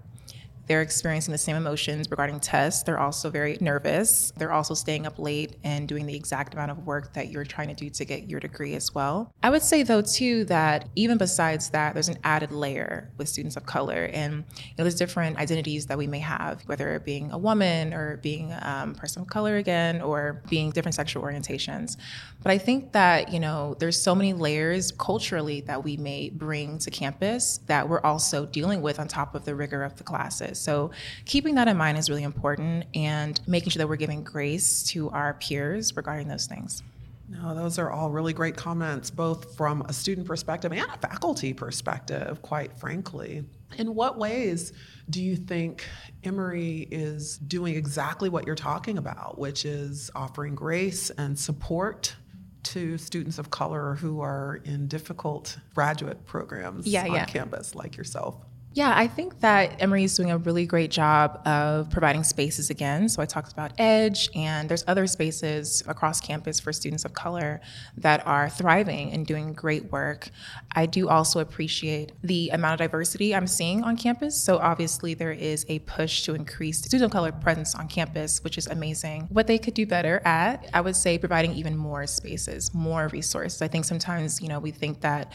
They're 0.67 0.81
experiencing 0.81 1.31
the 1.31 1.37
same 1.37 1.55
emotions 1.55 2.09
regarding 2.09 2.39
tests. 2.39 2.83
They're 2.83 2.99
also 2.99 3.29
very 3.29 3.57
nervous. 3.59 4.31
They're 4.37 4.53
also 4.53 4.73
staying 4.73 5.05
up 5.05 5.19
late 5.19 5.57
and 5.63 5.87
doing 5.87 6.05
the 6.05 6.15
exact 6.15 6.53
amount 6.53 6.71
of 6.71 6.85
work 6.85 7.13
that 7.13 7.29
you're 7.29 7.43
trying 7.43 7.67
to 7.67 7.73
do 7.73 7.89
to 7.89 8.05
get 8.05 8.29
your 8.29 8.39
degree 8.39 8.75
as 8.75 8.95
well. 8.95 9.33
I 9.43 9.49
would 9.49 9.61
say, 9.61 9.83
though, 9.83 10.01
too, 10.01 10.45
that 10.45 10.87
even 10.95 11.17
besides 11.17 11.69
that, 11.71 11.93
there's 11.93 12.09
an 12.09 12.17
added 12.23 12.51
layer 12.51 13.11
with 13.17 13.27
students 13.27 13.57
of 13.57 13.65
color. 13.65 14.09
And 14.13 14.33
you 14.33 14.75
know, 14.77 14.83
there's 14.83 14.95
different 14.95 15.37
identities 15.37 15.87
that 15.87 15.97
we 15.97 16.07
may 16.07 16.19
have, 16.19 16.61
whether 16.65 16.93
it 16.95 17.05
being 17.05 17.31
a 17.31 17.37
woman 17.37 17.93
or 17.93 18.17
being 18.17 18.51
a 18.51 18.83
um, 18.83 18.95
person 18.95 19.21
of 19.21 19.27
color 19.27 19.57
again, 19.57 20.01
or 20.01 20.41
being 20.49 20.71
different 20.71 20.95
sexual 20.95 21.23
orientations. 21.23 21.97
But 22.41 22.51
I 22.51 22.57
think 22.57 22.91
that, 22.93 23.31
you 23.31 23.39
know, 23.39 23.75
there's 23.79 24.01
so 24.01 24.13
many 24.15 24.33
layers 24.33 24.91
culturally 24.91 25.61
that 25.61 25.83
we 25.83 25.97
may 25.97 26.29
bring 26.29 26.77
to 26.79 26.91
campus 26.91 27.59
that 27.67 27.87
we're 27.87 28.01
also 28.01 28.45
dealing 28.45 28.81
with 28.81 28.99
on 28.99 29.07
top 29.07 29.35
of 29.35 29.45
the 29.45 29.55
rigor 29.55 29.83
of 29.83 29.95
the 29.97 30.03
classes. 30.03 30.52
So 30.59 30.91
keeping 31.25 31.55
that 31.55 31.67
in 31.67 31.77
mind 31.77 31.97
is 31.97 32.09
really 32.09 32.23
important 32.23 32.85
and 32.93 33.39
making 33.47 33.71
sure 33.71 33.79
that 33.79 33.87
we're 33.87 33.95
giving 33.95 34.23
grace 34.23 34.83
to 34.89 35.09
our 35.09 35.35
peers 35.35 35.95
regarding 35.95 36.27
those 36.27 36.45
things. 36.45 36.83
No, 37.29 37.55
those 37.55 37.79
are 37.79 37.89
all 37.89 38.11
really 38.11 38.33
great 38.33 38.55
comments, 38.55 39.09
both 39.09 39.55
from 39.55 39.81
a 39.83 39.93
student 39.93 40.27
perspective 40.27 40.71
and 40.71 40.85
a 40.85 40.97
faculty 40.97 41.53
perspective, 41.53 42.41
quite 42.41 42.77
frankly. 42.77 43.43
In 43.77 43.95
what 43.95 44.17
ways 44.17 44.73
do 45.09 45.21
you 45.21 45.35
think 45.35 45.85
Emory 46.23 46.87
is 46.91 47.37
doing 47.37 47.75
exactly 47.75 48.29
what 48.29 48.45
you're 48.45 48.55
talking 48.55 48.97
about, 48.97 49.39
which 49.39 49.65
is 49.65 50.11
offering 50.15 50.53
grace 50.53 51.09
and 51.11 51.37
support 51.37 52.15
to 52.63 52.97
students 52.97 53.39
of 53.39 53.49
color 53.49 53.95
who 53.95 54.21
are 54.21 54.61
in 54.63 54.87
difficult 54.87 55.57
graduate 55.73 56.25
programs 56.25 56.87
yeah, 56.87 57.03
on 57.03 57.13
yeah. 57.13 57.25
campus, 57.25 57.73
like 57.73 57.97
yourself? 57.97 58.35
Yeah, 58.75 58.91
I 58.95 59.05
think 59.05 59.41
that 59.41 59.79
Emory 59.83 60.03
is 60.03 60.17
doing 60.17 60.31
a 60.31 60.37
really 60.39 60.65
great 60.65 60.89
job 60.89 61.39
of 61.45 61.91
providing 61.91 62.23
spaces 62.23 62.71
again. 62.71 63.07
So 63.07 63.21
I 63.21 63.25
talked 63.25 63.53
about 63.53 63.71
Edge, 63.77 64.29
and 64.33 64.67
there's 64.67 64.83
other 64.87 65.05
spaces 65.05 65.83
across 65.87 66.19
campus 66.19 66.59
for 66.59 66.73
students 66.73 67.05
of 67.05 67.13
color 67.13 67.61
that 67.97 68.25
are 68.25 68.49
thriving 68.49 69.11
and 69.11 69.27
doing 69.27 69.53
great 69.53 69.91
work. 69.91 70.29
I 70.71 70.87
do 70.87 71.07
also 71.07 71.39
appreciate 71.39 72.13
the 72.23 72.49
amount 72.49 72.81
of 72.81 72.85
diversity 72.87 73.35
I'm 73.35 73.45
seeing 73.45 73.83
on 73.83 73.95
campus. 73.95 74.41
So 74.41 74.57
obviously, 74.57 75.13
there 75.13 75.31
is 75.31 75.67
a 75.69 75.77
push 75.79 76.23
to 76.23 76.33
increase 76.33 76.79
student 76.79 77.03
of 77.03 77.11
color 77.11 77.31
presence 77.31 77.75
on 77.75 77.87
campus, 77.87 78.43
which 78.43 78.57
is 78.57 78.65
amazing. 78.65 79.27
What 79.29 79.45
they 79.45 79.59
could 79.59 79.75
do 79.75 79.85
better 79.85 80.19
at, 80.25 80.67
I 80.73 80.81
would 80.81 80.95
say, 80.95 81.19
providing 81.19 81.53
even 81.53 81.77
more 81.77 82.07
spaces, 82.07 82.73
more 82.73 83.07
resources. 83.09 83.61
I 83.61 83.67
think 83.67 83.85
sometimes, 83.85 84.41
you 84.41 84.47
know, 84.47 84.59
we 84.59 84.71
think 84.71 85.01
that 85.01 85.31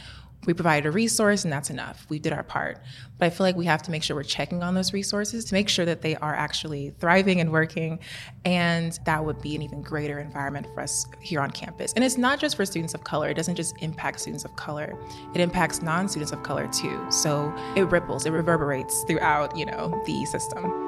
we 0.47 0.55
provided 0.55 0.87
a 0.87 0.91
resource 0.91 1.45
and 1.45 1.53
that's 1.53 1.71
enough. 1.71 2.07
We 2.09 2.19
did 2.19 2.33
our 2.33 2.43
part. 2.43 2.79
But 3.19 3.27
I 3.27 3.31
feel 3.31 3.45
like 3.45 3.57
we 3.57 3.67
have 3.67 3.83
to 3.83 3.91
make 3.91 4.03
sure 4.03 4.17
we're 4.17 4.23
checking 4.23 4.63
on 4.63 4.75
those 4.75 4.93
resources 4.93 5.45
to 5.47 5.55
make 5.55 5.69
sure 5.69 5.85
that 5.85 6.03
they 6.03 6.17
are 6.17 6.35
actually 6.35 6.95
thriving 7.01 7.41
and 7.41 7.51
working. 7.51 7.99
And 8.45 8.99
that 9.05 9.25
would 9.25 9.43
be 9.43 9.57
an 9.57 9.63
even 9.63 9.83
greater 9.83 10.21
environment 10.21 10.67
for 10.73 10.81
us 10.81 11.07
here 11.21 11.41
on 11.41 11.51
campus. 11.51 11.93
And 11.95 12.05
it's 12.05 12.17
not 12.17 12.39
just 12.39 12.57
for 12.57 12.65
students 12.65 12.95
of 12.95 13.05
color, 13.05 13.29
it 13.29 13.35
doesn't 13.35 13.57
just 13.57 13.77
impact 13.83 14.21
students 14.21 14.45
of 14.45 14.55
color, 14.57 14.99
it 15.35 15.41
impacts 15.41 15.83
non 15.83 16.09
students 16.09 16.33
of 16.33 16.43
color 16.43 16.69
too. 16.69 17.05
So 17.11 17.53
it 17.77 17.83
ripples, 17.83 18.25
it 18.25 18.31
reverberates 18.31 19.05
throughout, 19.05 19.57
you 19.57 19.67
know, 19.67 20.03
the 20.07 20.25
system. 20.25 20.88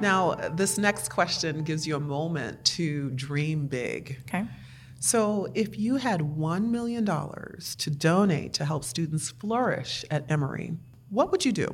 Now, 0.00 0.34
this 0.34 0.78
next 0.78 1.08
question 1.08 1.64
gives 1.64 1.86
you 1.86 1.96
a 1.96 2.00
moment 2.00 2.64
to 2.76 3.10
dream 3.10 3.66
big. 3.66 4.18
Okay. 4.28 4.46
So, 5.00 5.48
if 5.54 5.78
you 5.78 5.96
had 5.96 6.20
$1 6.20 6.70
million 6.70 7.04
to 7.04 7.90
donate 7.90 8.52
to 8.54 8.64
help 8.64 8.84
students 8.84 9.30
flourish 9.30 10.04
at 10.10 10.28
Emory, 10.28 10.76
what 11.10 11.30
would 11.30 11.44
you 11.44 11.52
do? 11.52 11.68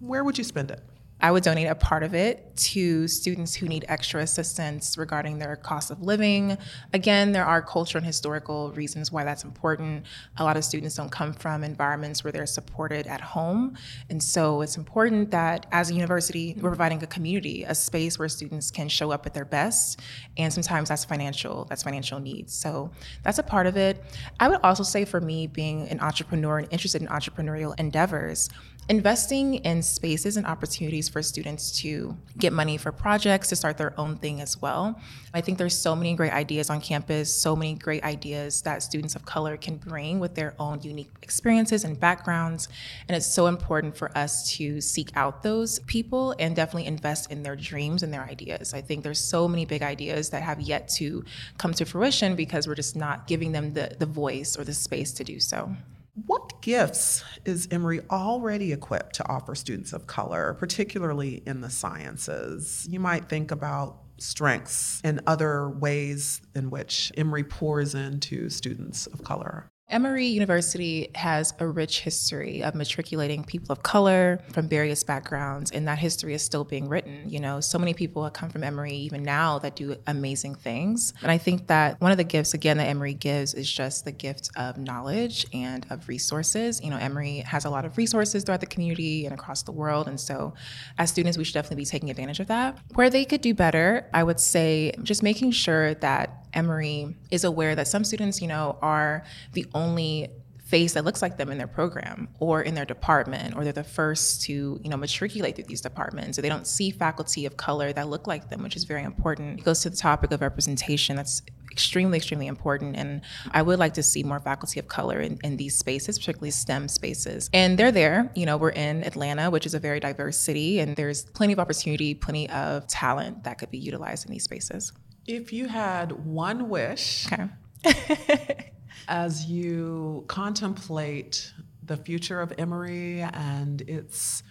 Where 0.00 0.24
would 0.24 0.36
you 0.36 0.44
spend 0.44 0.70
it? 0.70 0.82
I 1.20 1.30
would 1.30 1.42
donate 1.42 1.68
a 1.68 1.74
part 1.74 2.02
of 2.02 2.14
it 2.14 2.54
to 2.56 3.08
students 3.08 3.54
who 3.54 3.66
need 3.66 3.84
extra 3.88 4.20
assistance 4.20 4.98
regarding 4.98 5.38
their 5.38 5.56
cost 5.56 5.90
of 5.90 6.02
living. 6.02 6.58
Again, 6.92 7.32
there 7.32 7.46
are 7.46 7.62
cultural 7.62 8.00
and 8.00 8.06
historical 8.06 8.72
reasons 8.72 9.10
why 9.10 9.24
that's 9.24 9.42
important. 9.42 10.04
A 10.36 10.44
lot 10.44 10.56
of 10.56 10.64
students 10.64 10.96
don't 10.96 11.10
come 11.10 11.32
from 11.32 11.64
environments 11.64 12.24
where 12.24 12.32
they're 12.32 12.46
supported 12.46 13.06
at 13.06 13.20
home. 13.20 13.76
And 14.10 14.22
so 14.22 14.60
it's 14.60 14.76
important 14.76 15.30
that 15.30 15.66
as 15.72 15.90
a 15.90 15.94
university, 15.94 16.56
we're 16.60 16.70
providing 16.70 17.02
a 17.02 17.06
community, 17.06 17.64
a 17.64 17.74
space 17.74 18.18
where 18.18 18.28
students 18.28 18.70
can 18.70 18.88
show 18.88 19.10
up 19.10 19.24
at 19.24 19.32
their 19.32 19.44
best. 19.44 20.00
And 20.36 20.52
sometimes 20.52 20.90
that's 20.90 21.04
financial, 21.04 21.64
that's 21.64 21.82
financial 21.82 22.20
needs. 22.20 22.52
So 22.52 22.90
that's 23.22 23.38
a 23.38 23.42
part 23.42 23.66
of 23.66 23.76
it. 23.76 24.02
I 24.40 24.48
would 24.48 24.60
also 24.62 24.82
say 24.82 25.04
for 25.04 25.20
me, 25.20 25.46
being 25.46 25.88
an 25.88 26.00
entrepreneur 26.00 26.58
and 26.58 26.68
interested 26.70 27.00
in 27.00 27.08
entrepreneurial 27.08 27.78
endeavors, 27.78 28.50
investing 28.88 29.54
in 29.56 29.82
spaces 29.82 30.36
and 30.36 30.46
opportunities 30.46 31.08
for 31.08 31.22
students 31.22 31.70
to 31.80 32.16
get 32.38 32.52
money 32.52 32.76
for 32.76 32.92
projects 32.92 33.48
to 33.48 33.56
start 33.56 33.78
their 33.78 33.98
own 33.98 34.16
thing 34.16 34.40
as 34.40 34.60
well. 34.60 35.00
I 35.32 35.40
think 35.40 35.56
there's 35.58 35.76
so 35.76 35.96
many 35.96 36.14
great 36.14 36.32
ideas 36.32 36.68
on 36.68 36.80
campus, 36.80 37.34
so 37.34 37.56
many 37.56 37.74
great 37.74 38.04
ideas 38.04 38.62
that 38.62 38.82
students 38.82 39.16
of 39.16 39.24
color 39.24 39.56
can 39.56 39.76
bring 39.76 40.20
with 40.20 40.34
their 40.34 40.54
own 40.58 40.82
unique 40.82 41.10
experiences 41.22 41.84
and 41.84 41.98
backgrounds. 41.98 42.68
And 43.08 43.16
it's 43.16 43.26
so 43.26 43.46
important 43.46 43.96
for 43.96 44.16
us 44.16 44.50
to 44.56 44.80
seek 44.80 45.10
out 45.16 45.42
those 45.42 45.78
people 45.80 46.34
and 46.38 46.54
definitely 46.54 46.86
invest 46.86 47.30
in 47.30 47.42
their 47.42 47.56
dreams 47.56 48.02
and 48.02 48.12
their 48.12 48.24
ideas. 48.24 48.74
I 48.74 48.82
think 48.82 49.02
there's 49.02 49.20
so 49.20 49.48
many 49.48 49.64
big 49.64 49.82
ideas 49.82 50.30
that 50.30 50.42
have 50.42 50.60
yet 50.60 50.88
to 50.96 51.24
come 51.58 51.72
to 51.74 51.84
fruition 51.84 52.36
because 52.36 52.68
we're 52.68 52.74
just 52.74 52.96
not 52.96 53.26
giving 53.26 53.52
them 53.52 53.72
the, 53.72 53.96
the 53.98 54.06
voice 54.06 54.58
or 54.58 54.64
the 54.64 54.74
space 54.74 55.12
to 55.12 55.24
do 55.24 55.40
so. 55.40 55.74
What 56.14 56.62
gifts 56.62 57.24
is 57.44 57.66
Emory 57.72 58.00
already 58.08 58.72
equipped 58.72 59.16
to 59.16 59.28
offer 59.28 59.56
students 59.56 59.92
of 59.92 60.06
color, 60.06 60.54
particularly 60.54 61.42
in 61.44 61.60
the 61.60 61.70
sciences? 61.70 62.86
You 62.88 63.00
might 63.00 63.28
think 63.28 63.50
about 63.50 63.98
strengths 64.18 65.00
and 65.02 65.20
other 65.26 65.68
ways 65.68 66.40
in 66.54 66.70
which 66.70 67.10
Emory 67.16 67.42
pours 67.42 67.96
into 67.96 68.48
students 68.48 69.08
of 69.08 69.24
color? 69.24 69.68
Emory 69.94 70.26
University 70.26 71.08
has 71.14 71.54
a 71.60 71.66
rich 71.68 72.00
history 72.00 72.64
of 72.64 72.74
matriculating 72.74 73.44
people 73.44 73.72
of 73.72 73.84
color 73.84 74.40
from 74.50 74.68
various 74.68 75.04
backgrounds, 75.04 75.70
and 75.70 75.86
that 75.86 75.98
history 75.98 76.34
is 76.34 76.42
still 76.42 76.64
being 76.64 76.88
written. 76.88 77.22
You 77.28 77.38
know, 77.38 77.60
so 77.60 77.78
many 77.78 77.94
people 77.94 78.24
have 78.24 78.32
come 78.32 78.50
from 78.50 78.64
Emory 78.64 78.92
even 78.92 79.22
now 79.22 79.60
that 79.60 79.76
do 79.76 79.94
amazing 80.08 80.56
things. 80.56 81.14
And 81.22 81.30
I 81.30 81.38
think 81.38 81.68
that 81.68 82.00
one 82.00 82.10
of 82.10 82.16
the 82.16 82.24
gifts, 82.24 82.54
again, 82.54 82.76
that 82.78 82.88
Emory 82.88 83.14
gives 83.14 83.54
is 83.54 83.70
just 83.70 84.04
the 84.04 84.10
gift 84.10 84.50
of 84.56 84.78
knowledge 84.78 85.46
and 85.52 85.86
of 85.90 86.08
resources. 86.08 86.82
You 86.82 86.90
know, 86.90 86.98
Emory 86.98 87.38
has 87.46 87.64
a 87.64 87.70
lot 87.70 87.84
of 87.84 87.96
resources 87.96 88.42
throughout 88.42 88.58
the 88.58 88.66
community 88.66 89.26
and 89.26 89.32
across 89.32 89.62
the 89.62 89.70
world. 89.70 90.08
And 90.08 90.18
so, 90.18 90.54
as 90.98 91.10
students, 91.10 91.38
we 91.38 91.44
should 91.44 91.54
definitely 91.54 91.82
be 91.82 91.86
taking 91.86 92.10
advantage 92.10 92.40
of 92.40 92.48
that. 92.48 92.76
Where 92.94 93.10
they 93.10 93.24
could 93.24 93.42
do 93.42 93.54
better, 93.54 94.10
I 94.12 94.24
would 94.24 94.40
say 94.40 94.92
just 95.04 95.22
making 95.22 95.52
sure 95.52 95.94
that 95.94 96.43
Emory 96.54 97.16
is 97.30 97.44
aware 97.44 97.74
that 97.74 97.88
some 97.88 98.04
students, 98.04 98.40
you 98.40 98.48
know, 98.48 98.78
are 98.80 99.24
the 99.52 99.66
only 99.74 100.28
face 100.64 100.94
that 100.94 101.04
looks 101.04 101.20
like 101.20 101.36
them 101.36 101.50
in 101.50 101.58
their 101.58 101.66
program 101.66 102.26
or 102.40 102.62
in 102.62 102.74
their 102.74 102.86
department 102.86 103.54
or 103.54 103.64
they're 103.64 103.72
the 103.72 103.84
first 103.84 104.42
to 104.42 104.80
you 104.82 104.88
know 104.88 104.96
matriculate 104.96 105.54
through 105.54 105.64
these 105.64 105.80
departments. 105.80 106.38
Or 106.38 106.42
they 106.42 106.48
don't 106.48 106.66
see 106.66 106.90
faculty 106.90 107.44
of 107.46 107.56
color 107.56 107.92
that 107.92 108.08
look 108.08 108.26
like 108.26 108.48
them 108.48 108.62
which 108.62 108.76
is 108.76 108.84
very 108.84 109.02
important. 109.02 109.60
It 109.60 109.64
goes 109.64 109.80
to 109.82 109.90
the 109.90 109.96
topic 109.96 110.32
of 110.32 110.40
representation. 110.40 111.16
That's 111.16 111.42
extremely 111.70 112.16
extremely 112.16 112.46
important 112.46 112.94
and 112.94 113.20
i 113.50 113.60
would 113.60 113.80
like 113.80 113.94
to 113.94 114.02
see 114.02 114.22
more 114.22 114.38
faculty 114.38 114.78
of 114.78 114.86
color 114.86 115.18
in, 115.18 115.36
in 115.42 115.56
these 115.56 115.76
spaces 115.76 116.20
particularly 116.20 116.52
stem 116.52 116.86
spaces. 116.86 117.50
And 117.52 117.76
they're 117.76 117.90
there 117.90 118.30
you 118.36 118.46
know 118.46 118.56
we're 118.56 118.70
in 118.70 119.02
atlanta 119.02 119.50
which 119.50 119.66
is 119.66 119.74
a 119.74 119.80
very 119.80 119.98
diverse 119.98 120.38
city 120.38 120.78
and 120.78 120.94
there's 120.94 121.24
plenty 121.24 121.52
of 121.52 121.58
opportunity 121.58 122.14
plenty 122.14 122.48
of 122.50 122.86
talent 122.86 123.42
that 123.42 123.58
could 123.58 123.72
be 123.72 123.78
utilized 123.78 124.24
in 124.24 124.30
these 124.32 124.44
spaces 124.44 124.92
if 125.26 125.52
you 125.52 125.68
had 125.68 126.12
one 126.24 126.68
wish 126.68 127.26
okay. 127.32 127.48
as 129.08 129.46
you 129.46 130.24
contemplate 130.28 131.52
the 131.82 131.96
future 131.96 132.40
of 132.40 132.52
Emory 132.58 133.20
and 133.20 133.82
its 133.82 134.42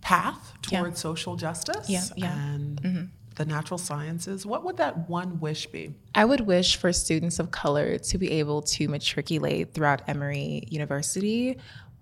path 0.00 0.54
towards 0.62 0.98
yeah. 0.98 1.02
social 1.02 1.36
justice 1.36 1.88
yeah, 1.88 2.02
yeah. 2.16 2.52
and 2.52 2.82
mm-hmm. 2.82 3.04
the 3.36 3.44
natural 3.44 3.78
sciences, 3.78 4.46
what 4.46 4.64
would 4.64 4.78
that 4.78 5.08
one 5.08 5.40
wish 5.40 5.66
be? 5.66 5.94
I 6.14 6.24
would 6.24 6.40
wish 6.40 6.76
for 6.76 6.92
students 6.92 7.38
of 7.38 7.50
color 7.50 7.98
to 7.98 8.18
be 8.18 8.30
able 8.32 8.62
to 8.62 8.88
matriculate 8.88 9.74
throughout 9.74 10.02
Emory 10.08 10.64
University 10.68 11.58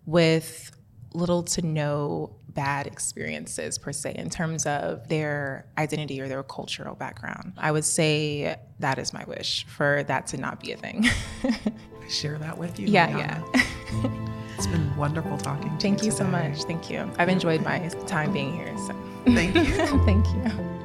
with 0.06 0.70
little 1.18 1.42
to 1.42 1.62
no 1.62 2.30
bad 2.48 2.86
experiences 2.86 3.78
per 3.78 3.92
se 3.92 4.14
in 4.16 4.30
terms 4.30 4.66
of 4.66 5.08
their 5.08 5.66
identity 5.76 6.20
or 6.20 6.28
their 6.28 6.42
cultural 6.42 6.94
background. 6.94 7.52
I 7.58 7.70
would 7.70 7.84
say 7.84 8.56
that 8.78 8.98
is 8.98 9.12
my 9.12 9.24
wish 9.24 9.66
for 9.66 10.02
that 10.04 10.26
to 10.28 10.36
not 10.38 10.60
be 10.60 10.72
a 10.72 10.76
thing. 10.76 11.04
I 11.44 12.08
Share 12.08 12.38
that 12.38 12.56
with 12.56 12.78
you. 12.80 12.88
Yeah, 12.88 13.16
yeah. 13.16 13.40
Mm-hmm. 13.40 14.26
it's 14.56 14.66
been 14.66 14.96
wonderful 14.96 15.36
talking 15.38 15.70
to 15.70 15.82
Thank 15.82 16.00
you. 16.00 16.06
you 16.06 16.12
so 16.12 16.24
much. 16.24 16.62
Thank 16.64 16.90
you. 16.90 17.10
I've 17.18 17.28
enjoyed 17.28 17.62
my 17.62 17.78
time 18.06 18.32
being 18.32 18.54
here. 18.56 18.76
So 18.78 18.94
thank 19.26 19.54
you. 19.54 19.64
thank 20.04 20.26
you. 20.26 20.78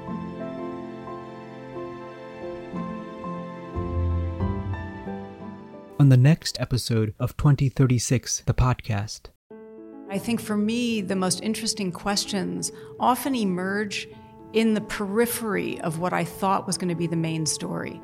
On 5.99 6.09
the 6.09 6.17
next 6.17 6.59
episode 6.59 7.13
of 7.17 7.37
2036, 7.37 8.43
the 8.45 8.53
podcast. 8.53 9.32
I 10.13 10.19
think 10.19 10.39
for 10.39 10.55
me, 10.55 11.01
the 11.01 11.15
most 11.15 11.41
interesting 11.41 11.91
questions 11.91 12.71
often 12.99 13.33
emerge 13.33 14.07
in 14.53 14.75
the 14.75 14.81
periphery 14.81 15.81
of 15.81 15.97
what 15.97 16.13
I 16.13 16.23
thought 16.23 16.67
was 16.67 16.77
going 16.77 16.89
to 16.89 16.95
be 16.95 17.07
the 17.07 17.15
main 17.15 17.47
story. 17.47 17.99